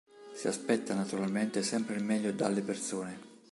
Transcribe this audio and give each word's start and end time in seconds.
Si 0.33 0.47
aspetta 0.47 0.95
naturalmente 0.95 1.61
sempre 1.61 1.93
il 1.93 2.03
meglio 2.03 2.31
dalle 2.31 2.63
persone. 2.63 3.19